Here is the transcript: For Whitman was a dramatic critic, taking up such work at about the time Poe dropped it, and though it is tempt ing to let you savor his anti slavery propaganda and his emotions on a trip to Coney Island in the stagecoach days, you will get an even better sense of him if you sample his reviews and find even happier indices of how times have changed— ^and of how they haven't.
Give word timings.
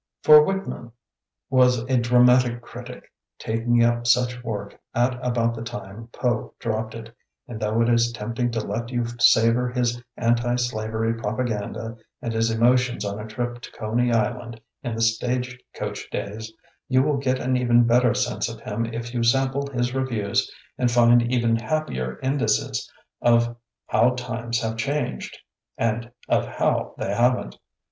For 0.23 0.41
Whitman 0.43 0.93
was 1.51 1.81
a 1.83 1.95
dramatic 1.99 2.63
critic, 2.63 3.13
taking 3.37 3.83
up 3.83 4.07
such 4.07 4.43
work 4.43 4.75
at 4.95 5.19
about 5.23 5.53
the 5.53 5.61
time 5.61 6.07
Poe 6.11 6.55
dropped 6.57 6.95
it, 6.95 7.15
and 7.47 7.59
though 7.59 7.79
it 7.83 7.87
is 7.87 8.11
tempt 8.11 8.39
ing 8.39 8.49
to 8.53 8.61
let 8.65 8.89
you 8.89 9.05
savor 9.19 9.69
his 9.69 10.01
anti 10.17 10.55
slavery 10.55 11.13
propaganda 11.13 11.97
and 12.19 12.33
his 12.33 12.49
emotions 12.49 13.05
on 13.05 13.19
a 13.19 13.27
trip 13.27 13.61
to 13.61 13.71
Coney 13.73 14.11
Island 14.11 14.59
in 14.81 14.95
the 14.95 15.03
stagecoach 15.03 16.09
days, 16.09 16.51
you 16.87 17.03
will 17.03 17.17
get 17.17 17.37
an 17.37 17.55
even 17.55 17.83
better 17.83 18.15
sense 18.15 18.49
of 18.49 18.59
him 18.61 18.87
if 18.87 19.13
you 19.13 19.21
sample 19.21 19.67
his 19.67 19.93
reviews 19.93 20.51
and 20.79 20.89
find 20.89 21.21
even 21.31 21.57
happier 21.57 22.17
indices 22.23 22.91
of 23.21 23.55
how 23.85 24.15
times 24.15 24.61
have 24.61 24.77
changed— 24.77 25.37
^and 25.79 26.11
of 26.27 26.47
how 26.47 26.95
they 26.97 27.13
haven't. 27.13 27.59